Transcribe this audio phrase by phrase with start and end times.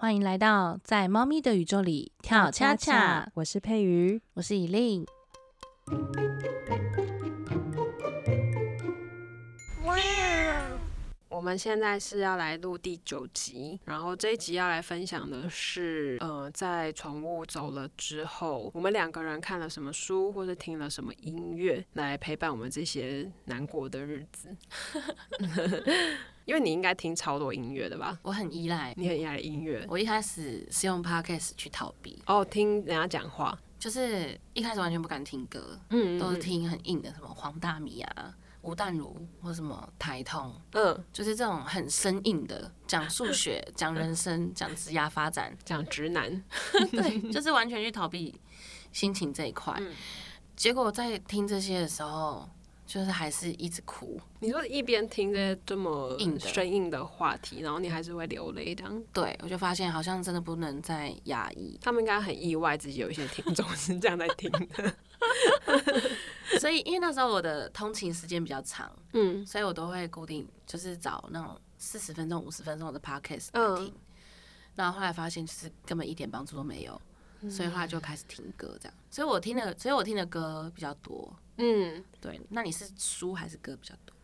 [0.00, 3.30] 欢迎来到在猫咪的宇宙里跳恰恰。
[3.34, 5.04] 我是佩瑜，我是以令。
[11.40, 24.54] 我们现在是要来录第九集，然后这一集要来分享的是，呃，在宠物走了之后，我们两个人看了什么书，或者听了什么音乐来陪伴我们这些难过的日子。
[26.44, 28.18] 因为你应该听超多音乐的吧？
[28.20, 29.86] 我很依赖，你很依赖音乐。
[29.88, 38.34] 我一开始是用 podcast 去逃避，哦，听人家讲话，就是一开始完全不敢听歌，嗯，都是听很硬的，什么黄大米啊。
[38.62, 46.30] 吴淡如或什么台通，嗯，就是这种很生硬的讲数学、 讲人生、讲职涯发展、讲直男，
[46.92, 48.38] 对，就是完全去逃避
[48.92, 49.80] 心情这一块。
[50.56, 52.46] 结果在听这些的时候，
[52.90, 54.20] 就是还是一直哭。
[54.40, 59.04] 你说一边听着这么硬的、生硬的话题，然后你还是会流泪这样？
[59.12, 61.78] 对，我就发现好像真的不能再压抑。
[61.80, 64.92] 他们应该很意外，自己有一些听众是这样在听的。
[66.58, 73.94] 所以，因为那时候我的通勤时间比较长，嗯，所以我都会固定就是找那种四十分钟、五十分钟的 podcast 来听。
[74.74, 77.00] 然后后来发现，就是根本一点帮助都没有，
[77.48, 78.94] 所以后来就开始听歌这样。
[79.10, 81.32] 所以我听的，所以我听的歌比较多。
[81.60, 82.40] 嗯，对。
[82.48, 84.14] 那你是书还是歌比较多？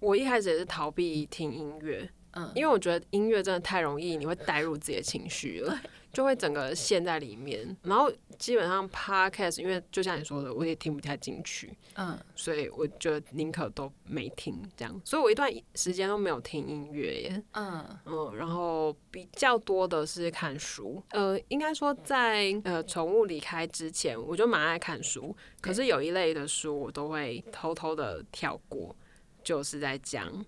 [0.00, 5.80] 我一开始也是逃避听音乐，嗯，因为我觉得音乐真的太容易，你会带入自己的情绪了。
[6.14, 17.84] 就会整个陷在里面，然后基本上 podcast，因为就像你说的，我也听不太进去，嗯，所以我就宁可都没听这样，所以我一段时间都没有听音乐耶，嗯。
[18.06, 28.94] 嗯，然后比较多的是看书，呃，应该说在呃宠物离开之前，我就蛮爱看书，可是有一类的书我都会偷偷的跳过，
[29.42, 30.44] 就是在讲。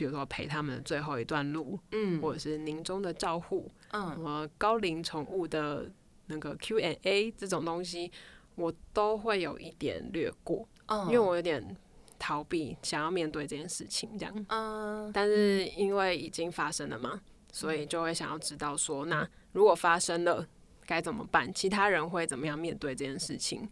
[0.00, 5.92] 比如说陪他们的最后一段路，嗯，或者是临终的照护，嗯，什么高龄宠物的
[6.28, 8.10] 那个 Q&A 这种东西，
[8.54, 11.76] 我都会有一点略过，嗯，因为我有点
[12.18, 17.20] 逃避，想要面对这件事情，这样，嗯，但是因为已经发生了嘛，
[17.52, 20.46] 所以就会想要知道说，那如果发生了
[20.86, 21.52] 该怎么办？
[21.52, 23.68] 其他人会怎么样面对这件事情？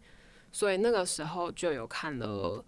[0.53, 2.63] 所以那个时候就有看了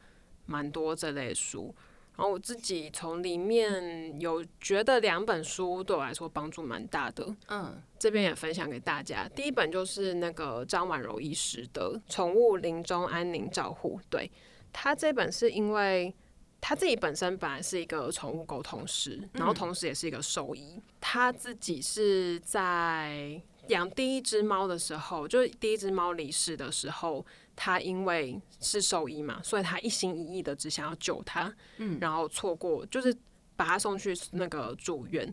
[0.46, 1.74] 蛮多这类书。
[2.20, 9.26] 然后我自己从里面有觉得两本书对我来说帮助蛮大的，嗯，这边也分享给大家。
[9.34, 14.30] 第一本就是那个张婉柔医师的《宠物临终安宁照护》，对
[14.70, 16.14] 他这本是因为
[16.60, 23.40] 他自己本身本来是一个宠物沟通师，然后同时也是一个兽医，他自己是在。
[23.70, 27.24] 养第一只猫的时候，就是第一只猫离世的时候，
[27.56, 33.16] 他因为是兽医嘛，所以他一心一意的只想要救它，嗯，然后错过就是
[33.56, 35.32] 把它送去那个住院，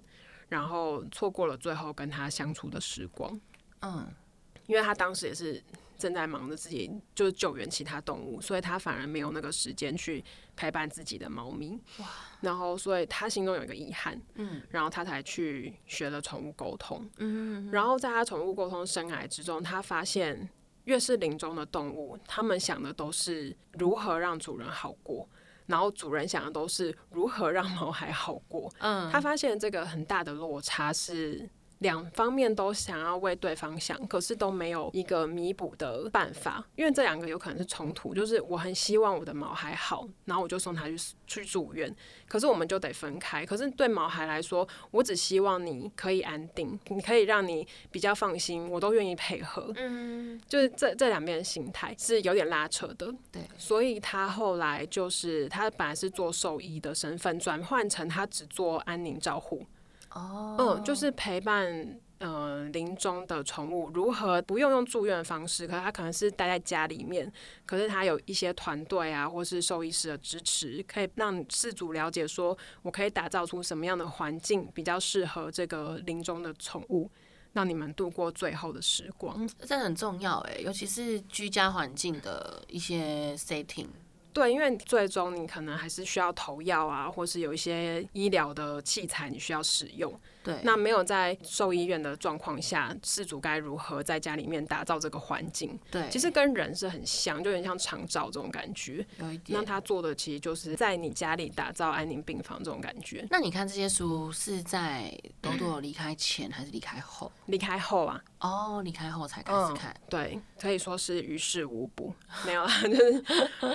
[0.50, 3.40] 然后错过了最后跟他相处的时光，
[3.82, 4.08] 嗯，
[4.66, 5.62] 因为他当时也是。
[5.98, 10.24] 正在忙着自己就是救援其他动物，所以他反而没有那个时间去
[10.56, 11.80] 陪伴自己的猫咪。
[11.98, 12.06] 哇！
[12.42, 20.48] 然后，所以他心中有一个遗憾，嗯，然后他才去学了宠物沟通，嗯，然后在他宠物沟通生涯之中，他发现
[20.86, 25.28] 越是临终的动物，他们想的都是如何让主人好过，
[25.66, 28.72] 然后主人想的都是如何让猫还好过。
[28.80, 31.50] 嗯，他发现这个很大的落差是。
[31.80, 38.14] 两方面都想要为对方想，可是都没有一个弥补的办法，因为这两个有可能是冲突。
[38.14, 41.94] 就是我很希望我的毛孩好，然后我就送他去去住院，
[42.28, 43.46] 可是我们就得分开。
[43.46, 49.72] 可是对毛孩来说，我只希望你可以安定，你可以让你比较放心，我都愿意配合。
[49.76, 53.14] 嗯，就是这这两边的心态是有点拉扯的。
[53.32, 59.64] 对，所以他后来就是他本来是做兽医的身份，转换成他只做安宁照护。
[60.18, 67.32] 哦，嗯，就是陪伴，呃，临终的宠物如何不用用住院的方式，可是他可能是待在家里面，
[67.66, 77.10] 可是他有一些团队啊，或是兽医师的支持，可以让饲主了解说，我可以打造出什么样的环境比较适合这个临终的宠物，
[77.54, 79.48] 让你们度过最后的时光。
[79.60, 83.88] 这很重要哎，尤其是居家环境的一些 setting。
[84.38, 90.14] 对，因为最终你可能还是需要投药啊，或是有一些医疗的器材你需要使用。
[90.44, 95.78] 对，那没有在兽医院的状况下，事主该如何在家里面打造这个环境？
[95.92, 99.06] 对，其实跟人是很像，就有点像长照这种感觉。
[99.20, 99.60] 有一点。
[99.60, 103.26] 那他做的其实就是在你家里打造安宁病房这种感觉。
[103.32, 105.12] 那你看这些书是在
[105.42, 107.32] 多多离开前还是离开后？
[107.48, 108.24] 离开后啊。
[108.40, 112.14] 哦，离开后才开始看，对，可以说是于事无补，
[112.46, 113.24] 没有啦， 就是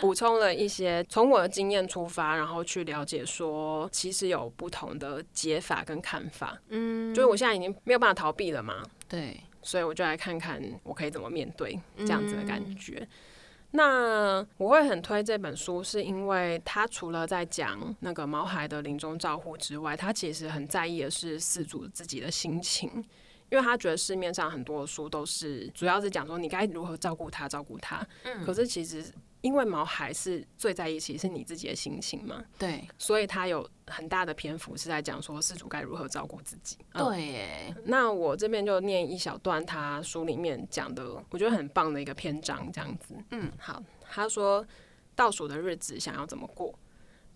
[0.00, 13.06] 补充了一些从我的经验出发，然后去了解说，其实有不同的解法跟看法，嗯，就是我现在已经没有办法逃避了嘛，对，所以我就来看看我可以怎么面对这样子的感觉。
[13.74, 23.02] 那我会很推这本书，是因为他除了在讲那个毛孩的临终照护之外，他其实很在意的是四主自己的心情，
[23.52, 29.04] 因为他觉得市面上很多的书都是主要是讲说你该如何照顾他，照顾他，嗯，可是其实。
[29.42, 32.44] 因为毛孩是最在意，其实是你自己的心情嘛。
[32.56, 36.76] 对，所以他有很大的篇幅是在讲说事主该如何照顾自己。
[36.94, 43.16] 对，那我这边就念一小段他书里面讲的，我觉得很棒的一个篇章，这样子。
[43.32, 44.64] 嗯，好，他说
[45.16, 46.72] 倒数的日子想要怎么过？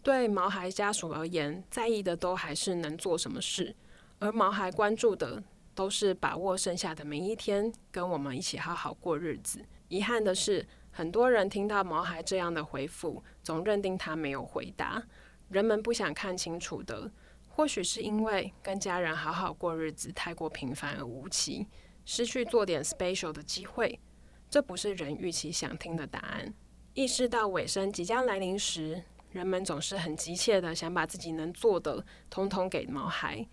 [0.05, 3.75] 对毛孩家属而言，在意的都还是能做什么事，
[4.21, 5.43] 而毛孩关注的
[5.77, 9.65] 都是把握剩下的每一天，跟我们一起好好过日子。
[9.87, 10.67] 遗憾的是。
[10.91, 15.03] 很多人听到毛孩这样的回复，总认定他没有回答。
[15.51, 17.13] 人们不想看清楚的，
[17.51, 21.67] 或许是因为跟家人好好过日子太过平凡而无奇，
[22.07, 24.01] 失去做点 special 的机会。
[24.49, 26.55] 这不是人预期想听的答案。
[26.95, 29.03] 意识到尾声即将来临时，
[29.33, 33.47] 人们总是很急切的想把自己能做的通通给毛孩。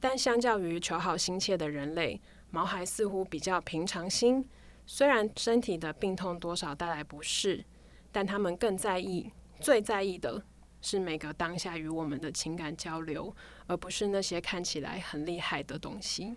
[0.00, 4.48] 但相较于求好心切的人类，毛孩似乎比较平常心。
[4.86, 7.64] 虽然身体的病痛多少带来不适，
[8.10, 9.30] 但他们更在意、
[9.60, 10.42] 最在意的
[10.80, 13.34] 是每个当下与我们的情感交流，
[13.66, 16.36] 而不是那些看起来很厉害的东西。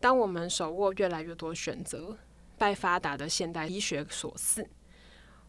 [0.00, 2.16] 当我们手握越来越多选择，
[2.56, 4.66] 拜发达的现代医学所赐，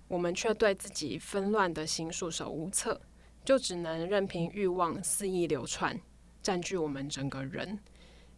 [0.08, 3.00] 我们却对自己纷乱的心束手无策，
[3.46, 6.00] 就只能任凭欲望肆意流窜，
[6.44, 7.80] 占据我们整个人。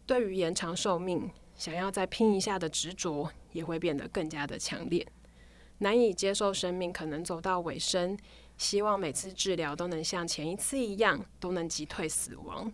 [0.06, 3.30] 对于延长寿命，想要再拼一下的执着。
[3.52, 5.06] 也会变得更加的强烈，
[5.78, 8.14] 难以接受生命可能走到尾声，
[8.58, 12.70] 希望每次治疗都能像前一次一样，都能击退死亡。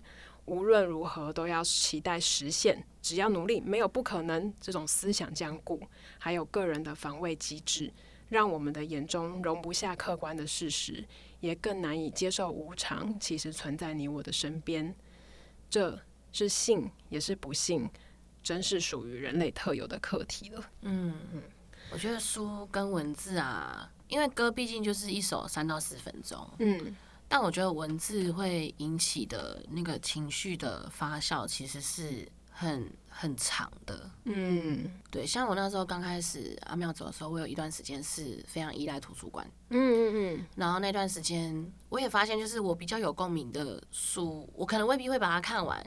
[0.47, 4.53] 无论如何都要期待实现，只要努力，没有不可能。
[4.61, 5.81] 这种思想僵固，
[6.19, 7.93] 还有个人的防卫机制，
[8.29, 11.07] 让我们的眼中容不下客观的事实，
[11.39, 14.93] 也更难以接受无常其实存在你我的身边。
[15.73, 15.99] 这
[16.33, 17.89] 是幸，也是不幸。
[18.43, 20.71] 真是属于人类特有的课题了。
[20.81, 21.43] 嗯嗯，
[21.93, 26.47] 我觉得书跟文字啊，因为歌毕竟就是一首三到四分钟。
[26.59, 26.97] 嗯，
[27.29, 32.29] 但我觉得文字会引起的那个情绪的发酵，其实是
[32.63, 34.11] 很很长的。
[34.25, 39.45] 嗯，对，像我那时候刚开始阿妙走的时候，我有一段时间是非常依赖图书馆。
[39.71, 45.85] 嗯嗯嗯，然后那段时间我也发现，就是我比较有共鸣的书，我可能未必会把它看完。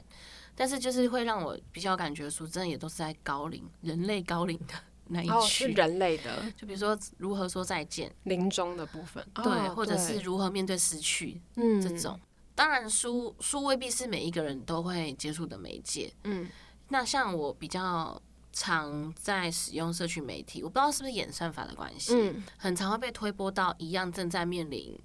[0.54, 4.74] 但是就是会让我比较感觉书，真的也都是在高龄人类高龄的
[5.08, 6.42] 那一区，是人类的。
[6.56, 12.18] 就比如说如何说再见，临终的部分，对，或者是如何面对失去，嗯，这种。
[12.54, 16.48] 当然，书书未必是每一个人都会接触的媒介，嗯。
[16.88, 18.20] 那像我比较
[18.52, 24.98] 常在使用社区媒体，我不知道是不是演算法的关系，嗯，很常会被推播到一样正在面临。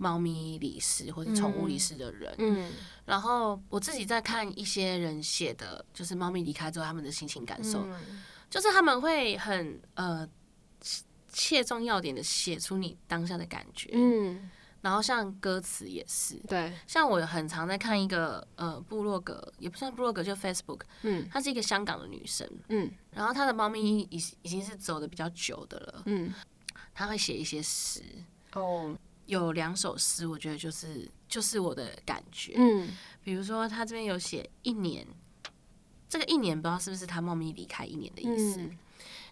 [0.00, 2.70] 猫咪离世或者宠物离世的人，嗯，
[3.04, 7.84] 然后我自己在看一些人写的，就是猫咪离开之后他们的心情感受，
[8.48, 10.24] 就是他们会很呃
[11.32, 14.48] 切中要点的写出你当下的感觉，嗯，
[14.80, 26.32] 然后像歌词也是，对，像我很常在看一个呃部落格，也不算部落格，就 Facebook，嗯，她是一个香港的女生，嗯，然后她的猫咪已已经是走的比较久的了，嗯，
[26.94, 28.02] 她会写一些诗，
[28.52, 28.96] 哦。
[29.26, 32.54] 有两首诗，我觉得就是就是我的感觉。
[32.56, 32.88] 嗯，
[33.22, 35.06] 比如说她这边有写一年，
[36.08, 38.58] 这个一年不知道是不是她猫咪离开一年的意思。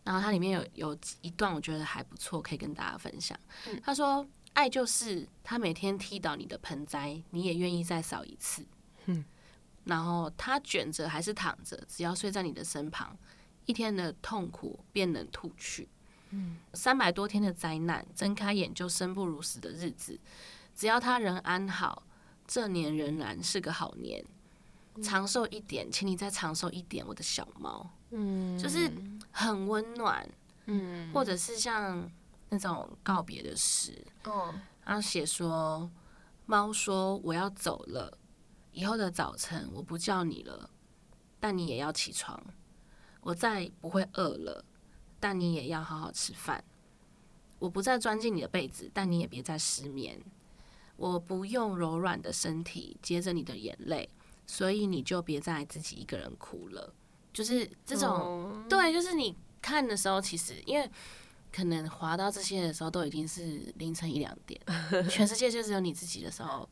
[0.04, 3.34] 然后它里面有有一段我觉得还不错，可以跟大家分享。
[3.82, 4.22] 他说
[4.56, 8.64] ：“爱就是他每天踢倒你的盆栽，你也愿意再扫一次。”
[9.04, 9.22] 嗯，
[9.84, 13.14] 然后他卷着还是躺着，只要睡在你的身旁，
[13.66, 15.86] 一天的痛苦便能吐去。
[16.30, 20.18] 嗯三百多天的灾难，睁开眼就生不如死的日子，
[20.74, 22.02] 只要他人安好，
[22.46, 24.24] 这年仍然是个好年。
[25.02, 27.90] 长寿一点，请你再长寿一点，我的小猫。
[28.10, 28.90] 嗯，就是
[29.30, 30.26] 很温暖。
[30.64, 32.10] 嗯，或者是像
[32.56, 34.02] 那种告别的诗。
[34.24, 35.90] 哦，然后写说，
[36.46, 38.16] 猫说我要走了，
[38.72, 40.70] 以后的早晨我不叫你了，
[41.38, 42.42] 但你也要起床，
[43.20, 44.64] 我再不会饿了。
[45.18, 46.62] 但你也要好好吃饭。
[47.58, 50.20] 我不再钻进你的被子，但你也别再失眠。
[50.96, 54.08] 我不用柔软的身体接着你的眼泪，
[54.46, 56.94] 所以你就别再自己一个人哭了。
[57.32, 60.90] 就是这种，对，就是你看的时候，其实因为
[61.56, 64.60] 可能滑到这些的时候，都已经是凌晨一两点，
[65.08, 66.68] 全世界就只有你自己的时候，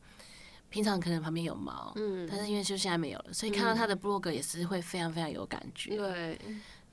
[0.69, 6.39] 平常可能旁边有猫，嗯，但是因为就现在没有了，所以看到他的 blog 也是会非常非常有感觉，对，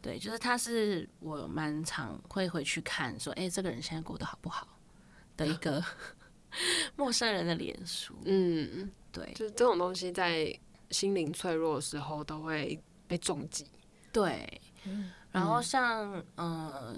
[0.01, 4.67] 对，就是他是我蛮常会回去看，说，哎，这个人现在过得好不好？
[5.37, 5.85] 的一个
[6.97, 10.59] 陌生人的脸书，嗯，对，就是这种东西在
[10.91, 12.83] 心灵脆弱的时候都会。
[13.09, 13.67] 被重击，
[14.11, 14.59] 对，
[15.33, 16.97] 然后像呃，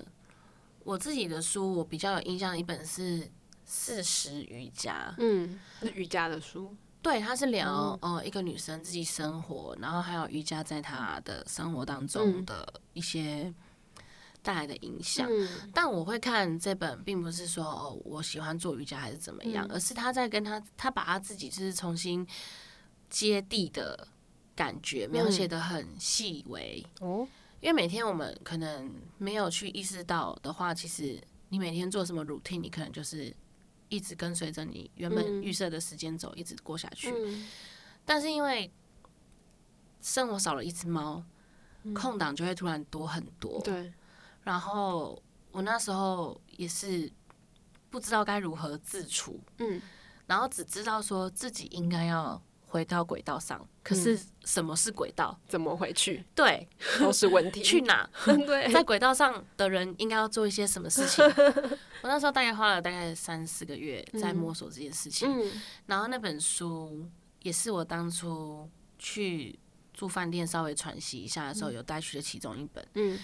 [0.85, 3.21] 我自己的书，我比较有印象的一本是
[3.65, 13.53] 《四十瑜伽》，嗯，是瑜伽的书，对，他是聊呃一个女生自己生活，然后还有瑜伽在她的生活当中的一些
[14.43, 15.29] 带来的影响。
[15.73, 22.27] 但我会看这本，并不是说哦我喜欢做瑜伽还是怎么样，而是他在跟他他把他自己就是重新
[23.09, 24.09] 接地的。
[24.57, 27.27] 感觉描写的很细微哦，
[27.65, 31.19] 因为每天我们可能没有去意识到的话，其实
[31.49, 33.35] 你每天做什么 routine，你可能就是
[33.89, 37.11] 一直跟随着你原本预设的时间走，一直过下去。
[38.05, 38.71] 但是因为
[40.03, 41.25] 生活少了一只猫，
[41.95, 43.59] 空档就会突然多很多。
[43.63, 43.91] 对。
[44.43, 47.11] 然后我那时候也是
[47.89, 49.81] 不知道该如何自处，嗯，
[50.27, 52.43] 然后只知道说自己应该要。
[52.75, 55.39] 回到轨道上，可是什么是轨道？
[55.47, 56.25] 怎么回去？
[56.35, 57.63] 对， 都是问题。
[57.63, 58.11] 去哪？
[58.27, 61.25] 对，在轨道上的人应该要做一些什么事情？
[62.03, 65.29] 我那时候大概花了大概三四个月在摸索这件事情。
[65.31, 65.53] 嗯，
[65.87, 67.09] 然后那本书
[67.45, 69.57] 也是我当初去
[69.93, 72.85] 住饭店稍微喘息一下的时候有带去的其中一本。
[72.95, 73.17] 嗯，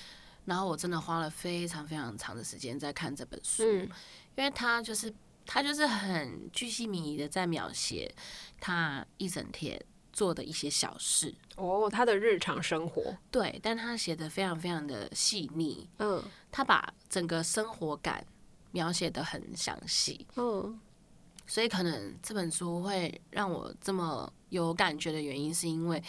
[0.45, 5.13] 然后我真的花了非常非常长的时间在看这本书，因为它就是。
[5.47, 8.15] 他就是很巨细靡遗的在描写
[8.61, 9.81] 他一整天
[10.13, 18.25] 做的一些小事哦，他的日常生活对，但他写的非常非常的细腻，嗯，他把整个生活感
[18.71, 20.79] 描写的很详细，嗯，
[21.47, 26.03] 所以可能这本书会让我这么有感觉的原因，是因为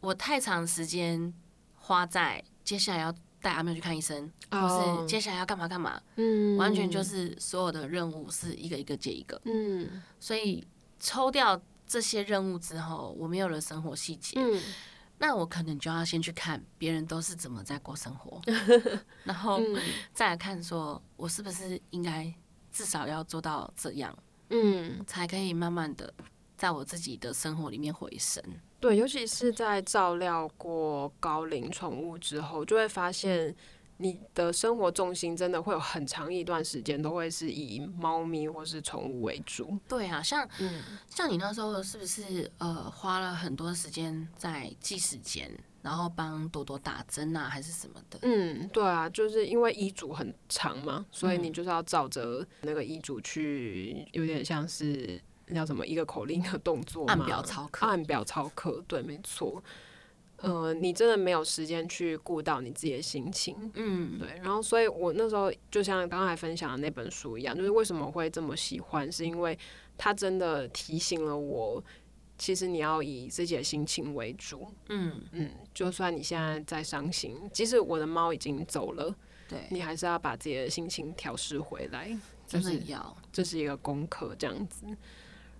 [0.00, 1.32] 我太长时间
[1.74, 3.14] 花在接下来要。
[3.40, 10.66] 带阿妹去看医生，或是接下来要干嘛干嘛，嗯，完全就是所有的任务是一个一个接一个，嗯，所以
[10.98, 14.60] 抽掉这些任务之后，我没有了生活细节，嗯，
[15.18, 18.40] 那我可能就要先去看别人都是怎么在过生活，
[19.24, 19.60] 然后
[20.12, 22.32] 再来看说我是不是应该
[22.72, 24.16] 至少要做到这样，
[24.50, 26.12] 嗯，才可以慢慢的
[26.56, 28.42] 在我自己的生活里面回升。
[28.86, 33.52] 对，尤其是在照料过高龄宠物之后，就会发现
[33.96, 39.76] 你的生活重心真的会有很长一段时间都会是以猫咪或是宠物为主。
[39.88, 45.50] 对啊，像嗯，像你那时候是不是呃花了很多时间在记时间，
[45.82, 48.20] 然后帮多多打针啊，还是什么的？
[48.22, 55.20] 嗯，对啊，就是因为医嘱很长嘛，所以你就是要照着那个医嘱去，有点像是。
[55.54, 55.86] 叫什么？
[55.86, 59.62] 一个口令的动作按表操课，按表操课，对，没错。
[60.38, 64.28] 呃，你真的没有时间去顾到你自己的心情，嗯，对。
[64.42, 69.58] 然后，所以我那时候就像刚才分享的那本书一样，就是为什么会这么喜欢，是因为
[69.96, 71.82] 它真的提醒了我，
[72.36, 74.68] 其实你要以自己的心情为主。
[74.90, 79.16] 嗯嗯，就算你现在在伤心，即使我的猫已经走了，
[79.48, 82.14] 对你还是要把自己的心情调试回来，
[82.46, 84.84] 就是要，这是一个功课，这样子。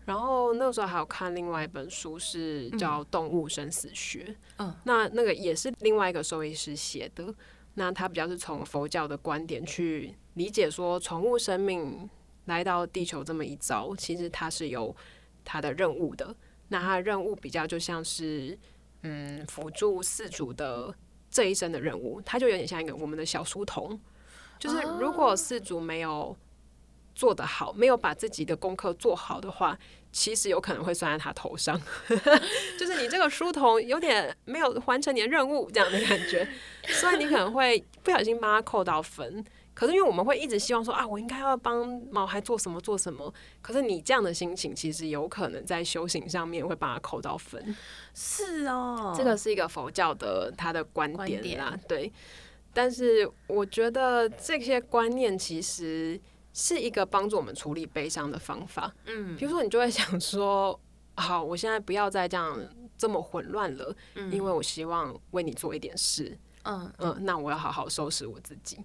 [0.06, 4.24] 然后那个时候还有看另外一本书，是叫《动物生死学》。
[4.58, 7.34] 嗯，那那个也是另外一个兽医师写的。
[7.74, 12.08] 那他比较是从佛教的观点去理解，说宠物生命
[12.44, 14.94] 来到地球这么一遭，其实它是有
[15.44, 16.34] 它的任务的。
[16.68, 18.56] 那它的任务比较就像是，
[19.02, 20.94] 嗯，辅助饲主的
[21.28, 22.22] 这一生的任务。
[22.24, 24.00] 它就有点像一个我们的小书童，
[24.58, 26.36] 就是如果饲主没有。
[27.16, 29.76] 做得好，没有把自己的功课做好的话，
[30.12, 31.80] 其实有可能会算在他头上。
[32.78, 36.46] 就是你这个书童有点没有完成你的任务这样的感觉，
[36.84, 39.42] 所以你可能会不小心帮他扣到分。
[39.72, 43.32] 可是因为我们会一直希望说啊，我应该要帮毛孩做什么做什么。
[43.62, 47.74] 可是你这样的心情，其实有可能在修行上面会帮他扣到分。
[48.14, 52.12] 是哦，这个是一个佛教的他的观点啦，对。
[52.74, 56.20] 但是我觉得这些观念其实。
[56.58, 58.90] 是一个帮助我们处理悲伤的方法。
[59.04, 60.80] 嗯，比如说你就会想说，
[61.16, 62.58] 好，我现在不要再这样
[62.96, 63.94] 这么混乱了，
[64.30, 66.36] 因为我希望为你做一点事。
[66.62, 68.78] 嗯嗯，那我要好好收拾我自己，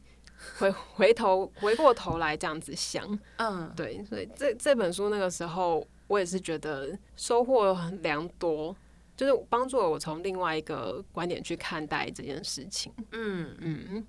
[0.58, 3.18] 回回头回过头来这样子想。
[3.38, 8.76] 嗯，对，所以这这本书那个时候我也是觉得收获良多。
[9.18, 12.92] 就是帮助了我从另外一个观点去看待这件事情。
[13.12, 14.08] 嗯嗯，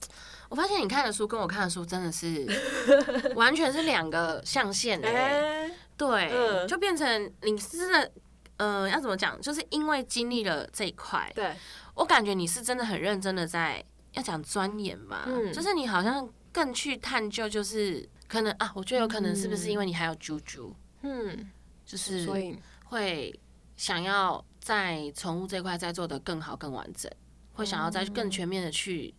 [0.53, 2.47] 我发现你看的书跟我看的书真的是
[3.35, 8.13] 完全是两个象限哎，对，就变成你是真的，
[8.59, 9.41] 呃，要怎么讲？
[9.41, 11.55] 就是因为经历了这一块，对
[11.95, 13.83] 我感觉你是真的很认真的在
[14.13, 21.51] 要讲钻研嘛，就是你好像更去探究，就是可能啊，我觉得有可能是不是因为你还有猪猪，嗯，
[21.87, 23.41] 就是所以会
[23.77, 24.45] 想要。
[24.63, 27.11] 在宠物这块再做的更好、更完整，
[27.53, 29.13] 会想要再更全面的去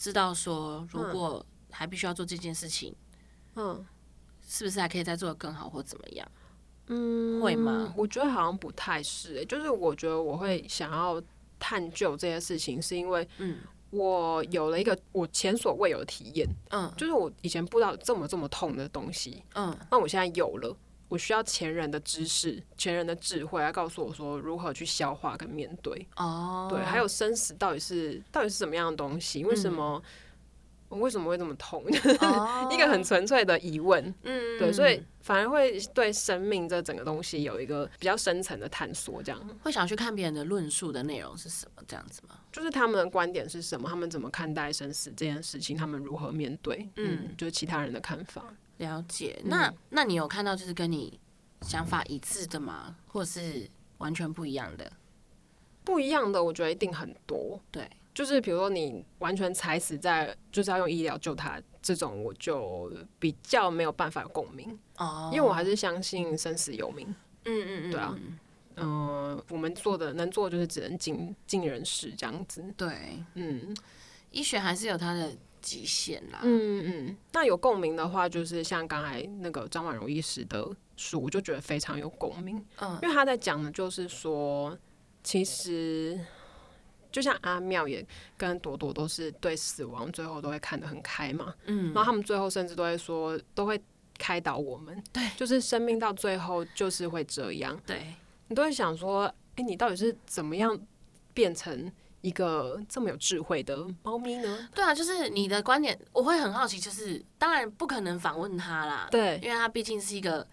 [0.00, 2.96] 知道说，如果还必须要做这件事情，
[3.56, 3.84] 嗯，
[4.40, 6.26] 是不是还可以再做的更好或怎么样？
[6.86, 7.92] 嗯，会吗？
[7.94, 11.22] 我觉得好像不太是，就是我觉得我会想要
[11.58, 13.58] 探究这些事情，是因为，嗯，
[13.90, 20.74] 我有了一个我前所未有的体验，嗯，就是我以前不知道这么这么痛的东西，嗯，那我现在有了。
[21.10, 26.06] 我需要前人的知识、前人的智慧来告诉我说如何去消化跟面对。
[26.16, 29.44] 哦，对，还有生死到底是到底是什么样的东西？
[29.44, 30.00] 为什么
[30.88, 31.84] 我为什么会这么痛？
[32.70, 34.02] 一个很纯粹的疑问。
[34.22, 39.20] 嗯，对，所以反而会对生命这整个东西有一个比较深层的探索。
[39.20, 41.82] 这样会想去看别人的论述的内容是什么？
[41.88, 42.36] 这样子吗？
[42.52, 43.88] 就是他们的观点是什么？
[43.88, 45.76] 他们怎么看待生死这件事情？
[45.76, 46.88] 他们如何面对？
[46.94, 48.44] 嗯，就是其他人的看法。
[48.80, 51.20] 了解，那那你有看到就是跟你
[51.60, 52.96] 想法一致的吗？
[53.06, 53.68] 或是
[53.98, 54.90] 完全不一样的？
[55.84, 57.60] 不一样的，我觉得一定很多。
[57.70, 67.06] 对，就是比如说你完全踩死在就是要用医疗救他这种，我就比较没有办法共鸣哦，因为我还是相信生死有命。
[67.44, 68.18] 嗯嗯嗯，对啊，
[68.76, 72.64] 嗯，我们做的能做就是只能尽尽人事这样子。
[72.78, 73.76] 对，嗯，
[74.30, 75.30] 医学还是有它的。
[75.60, 84.76] 极限啦，嗯嗯，那有共鸣的话，就是像刚才那个张婉容医师的书，我就觉得非常有共鸣，嗯，因为他在讲的就是说，
[85.22, 86.18] 其实
[87.12, 93.80] 就像阿妙也跟朵朵都是对死亡最后都会看得很开嘛，嗯，然后他们最后甚至都会说，都会
[94.18, 98.14] 开导我们，对，就是生命到最后就是会这样，对。
[98.48, 100.76] 你都会想说，哎，你到底是怎么样
[101.32, 101.92] 变成？
[102.20, 104.68] 一个这么有智慧的猫咪呢？
[104.74, 106.78] 对啊，就是你的观点，我会很好奇。
[106.78, 110.46] 就是当然不可能访问他啦，对，因为他毕竟是一个，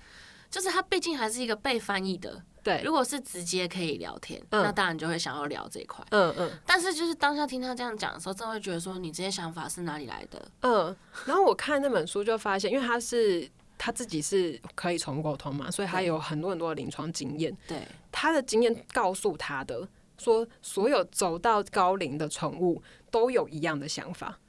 [0.49, 2.41] 就是他毕竟还是一个被翻译的。
[2.63, 6.03] 对，如果是直接可以聊天，那当然就会想要聊这一块。
[6.09, 6.51] 嗯嗯。
[6.65, 10.51] 但是就是当下听他这样讲的时候，真的会觉得说，你这些想法是哪里来的？
[10.61, 10.95] 嗯。
[11.25, 17.55] 然后我看那本书就发现，因为他是他自己是可以宠物沟通嘛，所以他有很多很多的临床经验。
[17.67, 17.87] 对。
[18.11, 19.87] 他的经验告诉他的。
[20.17, 24.39] 说所有走到高龄的宠物都有一样的想法，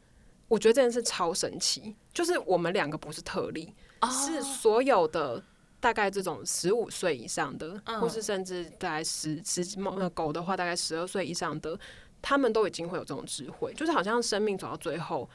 [0.48, 1.94] 我觉得这件事超神奇。
[2.12, 3.72] 就是我们两个不是特例，
[4.11, 5.42] 是所有的
[5.81, 11.78] 大概这种十五岁以上的，或是甚至大概十十猫狗的话，大概十二岁以上的，
[12.20, 15.28] 他们都已经会有这种智慧，就是好像生命走到最后。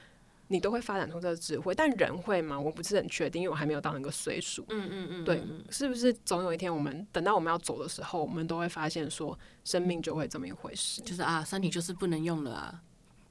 [0.50, 2.60] 你都会发展出这个智慧，但人会吗？
[2.60, 4.64] 我不是很确定，因为我还没有到那个岁数。
[4.70, 12.82] 嗯嗯嗯，对，是不是总有一天，我们等到我们要走的时候，我们都会发现说，生命就会这么一回事，就是啊，身体就是不能用了啊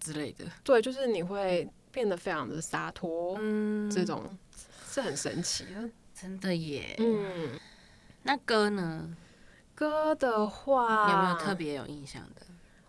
[0.01, 0.47] 之类的。
[0.65, 4.37] 对，就是你会变得非常的洒脱，嗯，这种
[4.89, 6.97] 是很神奇的，真的耶。
[6.99, 7.61] 嗯，
[8.23, 9.15] 那歌呢？
[9.75, 12.43] 歌的话，有没有特别有印象的？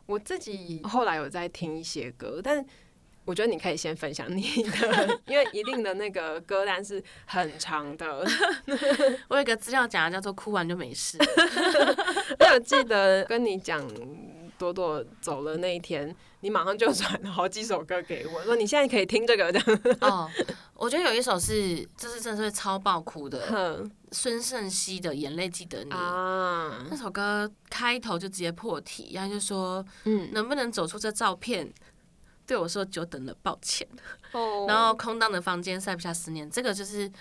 [0.06, 2.66] 我自己后来有在听一些歌，但。
[3.26, 8.26] 我觉得你可以先分享你的，因为一定的那个歌单是很长的。
[9.30, 11.18] 我有个资料夹叫做“哭完就没事”。
[12.40, 13.88] 我有记得跟你讲，
[14.58, 19.62] 朵朵走了那一天，你马上就传了好几首歌给我，说你现在可以听这个的。
[20.02, 20.30] 哦，
[20.76, 26.86] 我觉得有一首是，这是真的是超爆哭的，孙盛熙的《眼泪记得你》啊。
[26.90, 31.72] 那首歌开头就直接破题，然后就说：“嗯，能不能走出这照片？”
[32.46, 33.88] 对我说：“久等了，抱歉。”
[34.68, 37.12] 然后空荡的房间塞不下思念，这个就是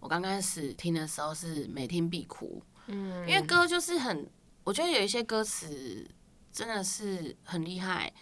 [0.00, 2.62] 我刚开始听的时候是每听必哭。
[2.86, 4.28] 嗯，因为歌就是很，
[4.64, 6.06] 我觉得有一些歌词
[6.52, 8.12] 真的是很厉害，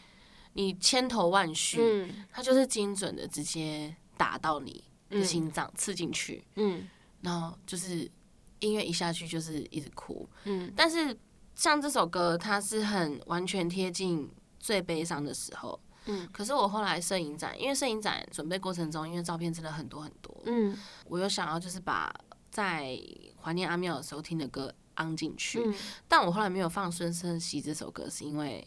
[0.52, 6.44] 你千头万绪，嗯它就是精准的直接打到你的心脏，刺进去。
[6.56, 6.88] 嗯，
[7.22, 8.10] 然后就是
[8.60, 10.28] 音乐一下去就是一直哭。
[10.44, 11.16] 嗯，但是
[11.54, 15.80] 像这首歌，它是很完全贴近最悲伤的时候。
[16.06, 22.12] 嗯，可是我后来摄影展，因为摄影展准备过程中，因为照片真的很多很多，嗯，我又想要就是把
[22.50, 22.98] 在
[23.42, 25.60] 怀念阿妙的时候听的歌安进去，
[26.08, 28.66] 但我后来没有放孙胜熙这首歌，是因为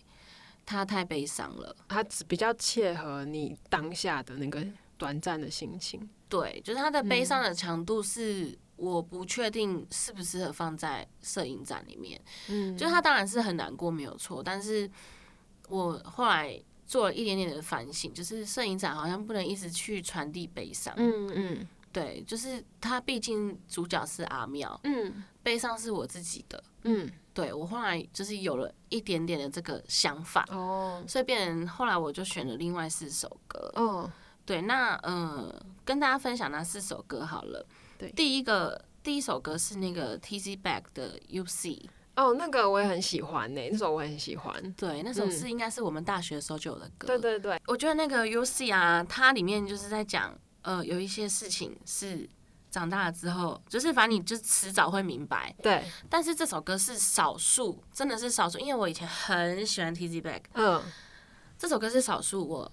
[0.65, 4.63] 它太悲伤了，他比较切合你当下的那个
[4.97, 12.21] 短暂的心情，对，就是它的悲伤的强度是我不确定适不适合放在摄影展里面。
[12.49, 14.43] 嗯，就他当然是很难过，没有错。
[14.43, 14.89] 但是
[15.67, 20.91] 我后来做了一点点的反省，就是摄影展好像不能一直去传递悲伤。
[20.97, 34.11] 嗯嗯，对，就是他毕竟主角是阿妙，嗯，悲伤是我自己的，嗯，对我后来就是有了一点点的这个想法，哦，所以变成后来我就选了另外四首歌，哦，
[34.43, 37.63] 对，那呃，跟大家分享那四首歌好了。
[37.99, 38.11] 对。
[38.13, 41.87] 第一个第一首歌是那个 T C Back 的 U C
[42.19, 44.73] 哦，那个我也很喜欢呢，那首我也很喜欢。
[44.73, 47.07] 对，那首是应该是我们大学的时候就有的歌。
[47.07, 52.27] 对对对，我觉得那个 U C 啊，它里面就是在讲，呃，有一些事情是
[52.69, 55.55] 长大了之后，就是反正你就迟早会明白。
[55.63, 55.81] 对。
[56.09, 60.83] 但是这首歌是少数，真的是少数，因为我以前很喜欢 T Z Back，嗯，
[61.57, 62.71] 这首歌是少数我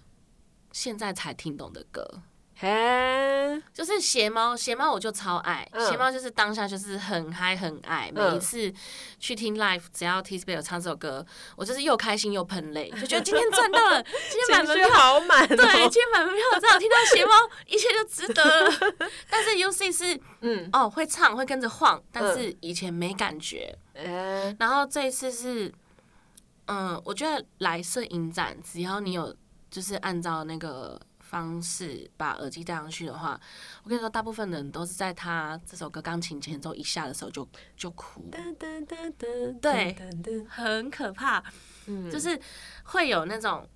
[0.73, 2.23] 现在才听懂的歌。
[2.59, 8.73] 嘿，就是鞋猫，鞋猫我就超爱，鞋猫就是当下就是很嗨很爱，每一次
[9.19, 15.57] 去听 live，只要 T S B 有唱这首歌，我就是又开心又喷泪，就觉得今天赚到了， 今天买门票好满，对，
[15.91, 17.33] 今天买门票，只要听到鞋猫，
[17.67, 18.71] 一切就值得了。
[19.29, 23.77] 但是 U C 是，嗯，哦，会唱会跟着晃，但是以前没感觉，
[24.59, 25.71] 然后这一次是，
[26.69, 29.37] 嗯，我觉得来摄影展，只要你有
[29.71, 30.99] 就是按照那个。
[31.29, 33.39] 方式把耳机戴上去的话，
[33.83, 38.31] 我跟你说，大部分人都是在他这首歌钢琴前奏一下的时候就就哭，
[39.61, 39.97] 对，
[40.49, 41.43] 很可怕，
[41.87, 42.39] 嗯，就是
[42.85, 43.69] 会有那种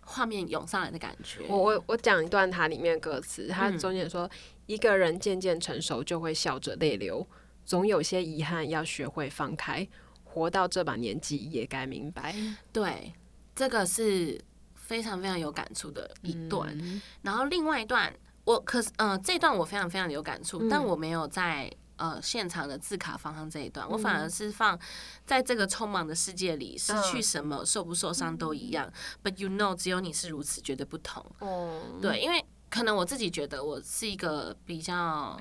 [0.00, 1.44] 画面涌上来的感觉。
[1.48, 4.28] 我我我讲一段它里面歌词，它中间说，
[4.64, 7.26] 一个人渐渐成熟，就会笑着泪流，
[7.66, 9.86] 总有些遗憾要学会放开，
[10.24, 12.34] 活到这把年纪也该明白。
[12.72, 13.12] 对，
[13.54, 14.40] 这个是。
[14.86, 16.76] 非常非常有感触的一段，
[17.22, 18.12] 然后另外一段
[18.44, 24.78] 我可是嗯这段我非常非常有感触，但我没有在呃现场的字卡放上这一段，我反而是放
[25.24, 28.92] 在这个匆忙的世界里，失去什么受不受伤都一样
[29.22, 31.24] ，But you know，只有你是如此，绝对不同。
[31.38, 35.40] 哦，对，因为可能我自己觉得我是一个比较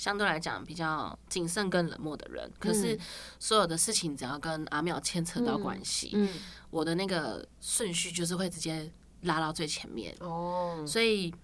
[0.00, 2.98] 相对来讲比较谨慎跟冷漠的人，可是
[3.38, 6.26] 所有的事情只要跟阿妙牵扯到关系，嗯。
[6.70, 8.90] 我的那个顺序就是会直接
[9.22, 10.16] 拉到最前面。
[10.20, 11.34] 哦，所以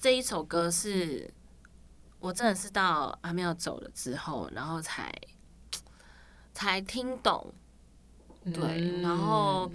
[0.00, 1.32] 这一首歌是
[2.18, 5.12] 我真的是到阿妙走了之后，然后才
[6.52, 7.54] 才听懂，
[8.52, 9.70] 对，然后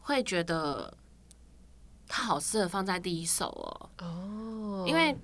[0.00, 0.92] 会觉得
[2.08, 5.16] 它好适合放在第一首哦，哦，因为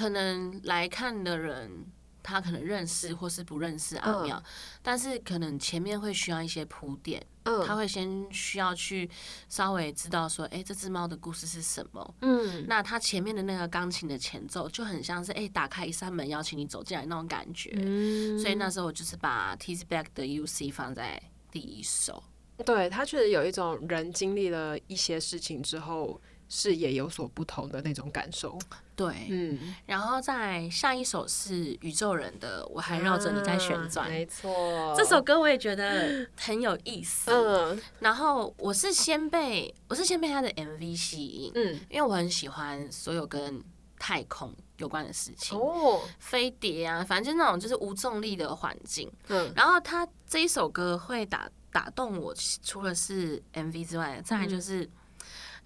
[0.00, 1.84] 可能来看的人
[2.22, 4.42] 他可能认识或是不认识阿妙，
[4.82, 7.22] 但是可能前面会需要一些铺垫。
[7.66, 9.10] 他会先需要去
[9.48, 12.14] 稍微知道说，哎，这只猫的故事是什么？
[12.22, 17.72] 嗯，那他前面的那个钢琴的前奏就很像是，哎，打开一扇门邀请你走进来那种感觉。
[17.74, 22.22] 嗯，所以那时候我就是把 t s Back 的 U C 放在第一首。
[22.64, 26.20] 对他确实有一种人经历了一些事情之后。
[26.52, 28.58] 视野有所不同的那种感受，
[28.96, 43.62] 对，嗯，然后再下一首是宇宙人的，我还绕着你在旋转，没错，这首歌我也觉得很有意思，嗯，然后我是先被我是先被他的 MV 吸引，嗯，因为我很喜欢所有跟
[43.96, 52.34] 太空有关的事情，哦，飞碟啊，反正就那种就是无重力的环境，嗯，然后他这一首歌会打打动我，
[52.64, 54.90] 除了是 MV 之外，再来就是。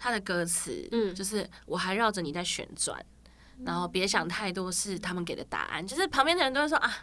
[0.05, 3.03] 他的歌词，嗯，就是我还绕着你在旋转，
[3.65, 6.95] 然后别想太多是他们给的答案，就是旁边的人都会说啊，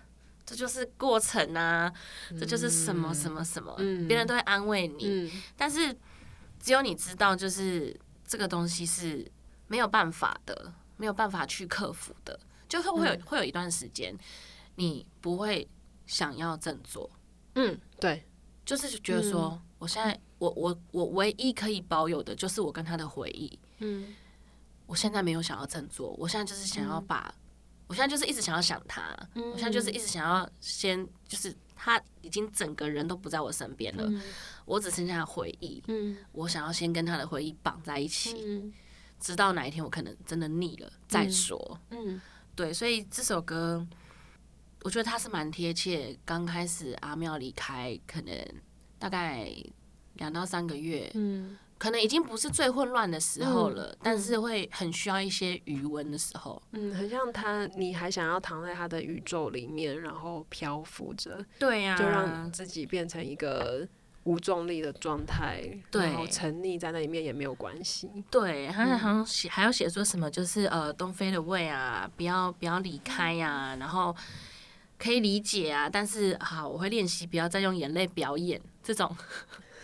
[0.46, 1.92] 这就是过程啊，
[2.40, 3.76] 这就是什么什么什么，
[4.08, 5.92] 别人都会安慰你，但是
[6.60, 9.26] 只有你知道，就是这个东西是
[9.68, 14.16] 没有办法的，没有办法去克服的，就是会有会有一段时间，
[14.76, 15.68] 你不会
[16.06, 17.10] 想要振作，
[17.56, 18.24] 嗯，对，
[18.64, 20.22] 就是觉得说我现在。
[20.41, 23.60] 我我我唯一可以保有的就是我跟他的回忆。
[23.77, 24.15] 嗯，
[24.88, 27.32] 我现在没有想要振作，我现在就是想要把，
[27.86, 34.12] 我现在就是一直想要想他，嗯我现在就是一直想要先，就是他已经整个人都不在我身边了，
[34.65, 35.84] 我只剩下回忆。
[35.89, 38.73] 嗯，我想要先跟他的回忆绑在一起，
[39.19, 41.80] 直到哪一天我可能真的腻了再说。
[41.91, 42.19] 嗯，
[42.56, 43.88] 对，所以这首歌，
[44.82, 46.17] 我觉得他是蛮贴切。
[46.25, 48.34] 刚开始阿妙离开，可能
[48.97, 49.54] 大概。
[50.15, 63.88] 两到三个月，嗯，可能已经不是最混乱的时候了，但是会很需要一些余温的时候，嗯，很像他，你还想要躺在他的宇宙里面，然后漂浮着，对呀，就让自己变成一个
[64.26, 68.08] 无重力的状态，然后沉溺在那里面也没有关系。
[68.30, 74.15] 对，他好像写还要写说什么，就是呃东飞的胃啊，不要不要离开呀，然后
[75.00, 79.17] 可以理解啊，但是好，我会练习不要再用眼泪表演这种，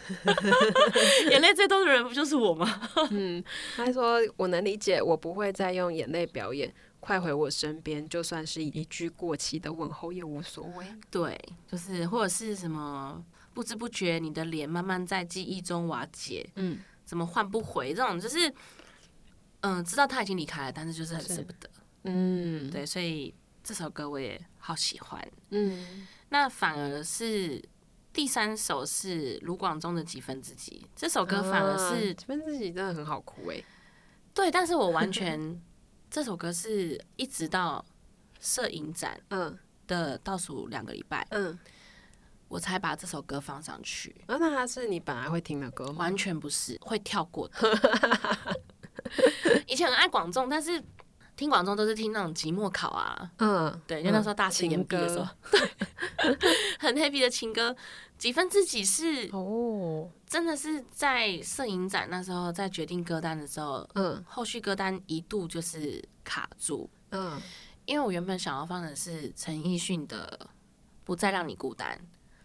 [1.31, 2.81] 眼泪最多的人不就是我吗？
[3.11, 3.43] 嗯，
[3.75, 10.85] 他说我能理解，我不会再用眼泪表演，快回我身边，就算是一句过期的问候也无所谓。
[11.09, 11.39] 对，
[11.71, 13.23] 就是或者是什么。
[13.53, 16.47] 不知不觉，你的脸慢慢在记忆中瓦解。
[16.57, 17.91] 嗯，怎么换不回？
[17.91, 18.53] 这种就是，
[19.61, 21.67] 嗯，知道他已经离开了，但是就是很舍不得。
[22.03, 25.27] 嗯，对，所以这首歌我也好喜欢。
[25.49, 27.59] 嗯，那反而是
[28.17, 33.63] 第三首是卢广仲的几分之几，这首歌反而是几分之几真的很好哭哎。
[34.33, 35.61] 对，但是我完全
[36.09, 37.85] 这首歌是一直到
[38.39, 41.55] 摄影展嗯的倒数两个礼拜嗯。
[42.47, 44.15] 我才把这首歌放上去。
[44.25, 45.99] 那那它是你本来会听的歌吗？
[45.99, 48.63] 完全不是，会跳过的。
[49.67, 50.83] 以前很爱广仲，但是
[51.37, 53.31] 听广众都是听那种期末考啊。
[53.37, 55.61] 嗯，对，因为那时候大情毕的时候， 对，
[56.79, 57.73] 很 happy 的情歌。
[58.17, 66.89] 几分之几是哦，真的是在摄影展那时候在决定歌单的时候，嗯，后续歌单一度就是卡住。
[67.11, 67.39] 嗯，
[67.85, 70.39] 因为我原本想要放的是陈奕迅的
[71.03, 71.95] 《不再让你孤单》。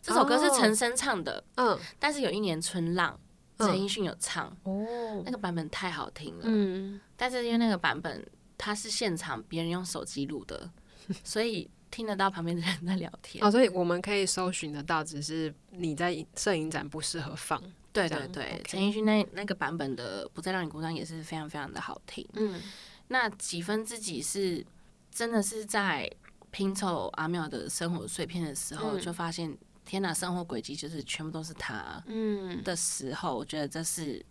[0.03, 3.19] 这首歌是陈升唱的，嗯，但是有一年春浪，
[3.57, 8.23] 陈奕迅有唱，哦，那个版本太好听了，嗯，但是因为那个版本
[8.63, 10.71] 他是现场别人用手机录的，
[11.25, 17.61] 所以听得到旁边的人在聊天，哦，所以我们可以搜寻得到，只是你在摄影展不适合放，
[17.93, 22.63] 对对对，陈奕迅那那个版本的不再让你孤单也是非常非常的好听，嗯，
[23.09, 24.65] 那几分之几是
[25.11, 26.09] 真的是在
[26.53, 29.59] 拼凑阿妙的生活碎片的时候就发现。
[29.85, 34.25] 天哪，生活轨迹就是全部都是他，嗯，的时候，我觉得这是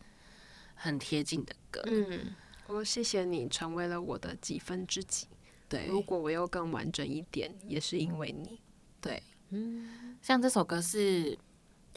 [0.76, 1.84] 很贴近的歌。
[1.88, 2.34] 嗯，
[2.72, 5.28] 我谢谢你成为了我的几分之几。
[5.68, 8.62] 对，如果我又更完整一点，也是因为你。
[9.00, 11.38] 对，嗯，像这首歌是，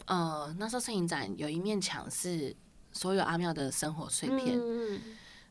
[0.05, 2.55] 呃，那时候摄影展有一面墙是
[2.91, 4.59] 所有阿妙的生活碎片。
[4.59, 5.01] 嗯，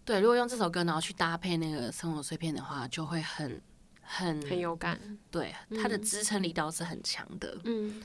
[0.04, 3.60] 对，如果用这首歌然后去搭配那个生活碎片的话，就会很。
[4.06, 7.58] 很很有感，对，它的支撑力倒是很强的。
[7.64, 8.02] 嗯，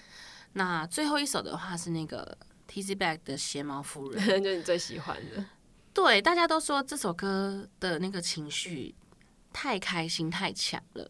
[0.53, 5.43] 那最后一首的话是那个 T Z Back 的鞋毛夫人， 就你最喜欢的。
[5.93, 8.93] 对，大家都说这首歌的那个情绪
[9.51, 11.09] 太开心太强了。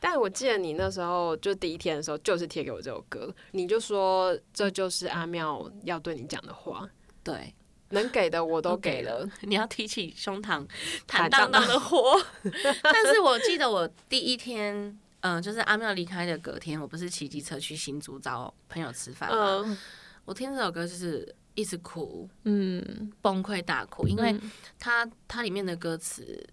[0.00, 6.88] 但我记得你那时候就第一天的时候，就是贴给我这首歌，你就说这就是阿妙要对你讲的话。
[7.22, 7.54] 对。
[7.92, 10.64] 能给的我都给了，你要提起胸膛，
[11.08, 12.16] 坦荡荡的活。
[12.84, 19.76] 但是我记得我第一天，嗯，就是阿妙离开的隔天，我不是骑机车去新竹找朋友吃饭吗？
[20.24, 24.38] 我听这首歌就是一直哭，嗯，崩溃大哭，因为
[24.78, 26.48] 它它里面的歌词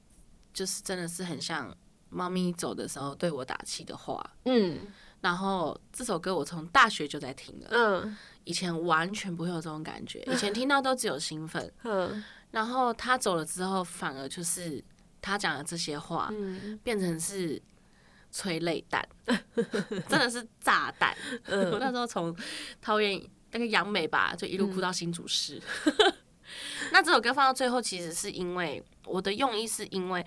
[0.54, 1.76] 就是真的是很像
[2.10, 4.80] 猫咪走的时候对我打气的话，嗯。
[5.20, 8.18] 然后这首歌我从大学就在听了，嗯。
[8.44, 11.70] 以前完全不会有这种感觉， 以前听到都只有兴奋。
[11.84, 14.82] 嗯，然后他走了之后，反而就是
[15.22, 16.32] 他讲的这些话，
[16.82, 17.62] 变成是
[18.32, 19.06] 催泪弹，
[20.08, 21.14] 真的是炸弹。
[21.48, 22.34] 我那时候从
[22.80, 23.22] 桃园
[23.58, 25.62] 那个杨梅吧，就一路哭到新竹市。
[26.92, 30.26] 那这首歌放到最后，其实是因为我的用意，是因为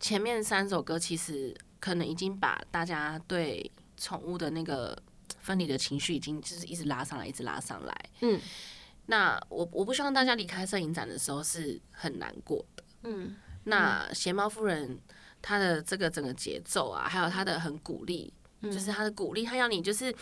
[0.00, 4.96] 前面三首歌其实可能已经把大家对宠物的那个。
[5.40, 7.94] 分离的情绪已经就是一直拉上来，一直拉上来。
[8.22, 8.40] 嗯，
[9.06, 12.82] 那我我不希望大家离开摄影展的时候是很难过的。
[13.02, 14.98] 嗯，那鞋猫夫人
[15.42, 18.32] 她的这个整个节奏啊，还有她的很鼓励，
[18.62, 20.14] 就是她的鼓励，她要你就是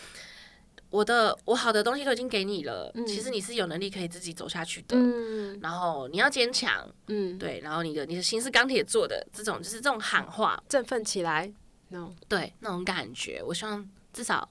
[0.93, 4.95] 我的我好的东西都已经给你了，其实你是有能力可以自己走下去的。
[4.95, 6.87] 嗯，然后你要坚强。
[7.07, 11.51] 嗯，对，然后你的你的心是钢铁做的，这种就是这种喊话，振奋起来。
[11.89, 14.47] no，对，那种感觉，我希望至少。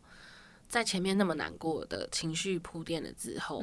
[0.69, 3.63] 在前面那么难过的情绪铺垫了之后，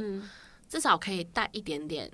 [0.69, 2.07] 至少可以带一点点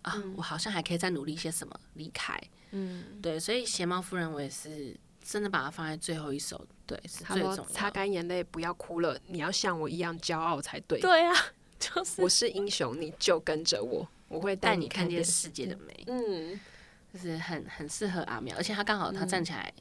[0.00, 2.40] 啊，我好像还可以再努力些什么离开。
[2.70, 7.64] 嗯，对，所以鞋猫夫人我也是真的把它放在最后一首，对，是最重要。
[7.64, 11.00] 擦干眼泪，不要哭了，你要像我一样骄傲才对。
[11.00, 11.34] 对啊，
[11.80, 16.04] 就是我是英雄，你就跟着我，我会带你看见世界的美。
[16.06, 16.60] 嗯，
[17.12, 19.72] 就是很很适合阿苗，而且他刚好他站起来。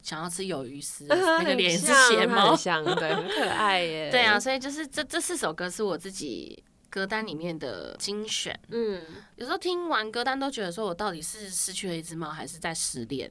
[0.00, 4.08] 想要吃鱿鱼丝， 那个脸是斜猫，香对，很可爱耶。
[4.12, 8.58] 对啊，所以就是这这四首歌是我自己歌单里面的精选。
[8.68, 9.02] 嗯，
[9.36, 13.30] 有时候听完歌单都觉得说，我到底是失去了一只猫，还是在失恋？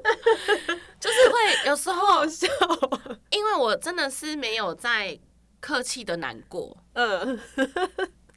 [1.00, 2.46] 就是会有时候，好笑，
[3.30, 5.18] 因为我真的是没有在
[5.60, 6.76] 客气的难过。
[6.94, 7.38] 嗯，